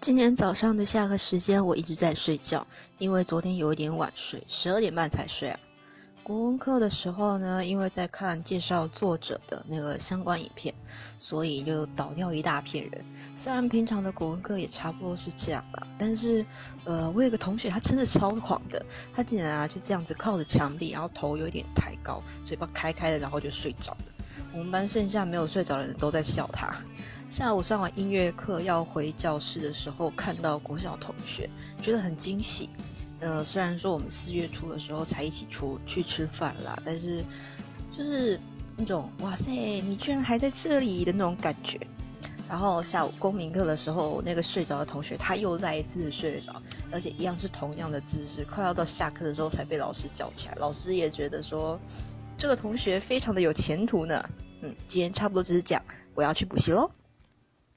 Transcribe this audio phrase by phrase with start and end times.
[0.00, 5.60] 今天早上的下课时间，我一直在睡觉，因为昨天有一点晚睡，十二点半才睡啊。
[6.22, 10.74] 国文课的时候呢，因为在看介绍作者的那个相关影片，
[11.18, 13.04] 所以就倒掉一大片人。
[13.36, 16.46] 虽然平常的国文课也差不多是这样啦，但是，
[16.84, 18.82] 呃，我有个同学他真的超狂的，
[19.12, 24.04] 他竟然啊就这样子靠着墙壁，然后头有点抬高，嘴巴开开的，然后就睡着了。
[24.54, 26.74] 我们班剩下没有睡着的人都在笑他。
[27.30, 31.48] 下午上完音乐课要回教室的时候，看到国小同学，
[31.80, 32.68] 觉得很惊喜。
[33.20, 37.24] 呃，虽然说我们四月初的时候才一起出去吃饭啦，但是
[37.96, 38.38] 就是
[38.76, 41.78] 那种哇塞，你居然还在这里的那种感觉。
[42.48, 50.56] 然后下午公民课的时候，那个睡着的同学他又再一次睡着，而且一样是同样的姿势，快要到下课的时候才被老师叫起来。
[50.56, 51.78] 老师也觉得说
[52.36, 54.20] 这个同学非常的有前途呢。
[54.62, 56.90] 嗯，今天差不多就是这样，我要去补习喽。